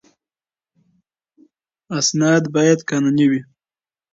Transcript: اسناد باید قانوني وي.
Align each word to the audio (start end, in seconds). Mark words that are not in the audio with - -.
اسناد 1.99 2.43
باید 2.55 2.79
قانوني 2.89 3.25
وي. 3.31 3.41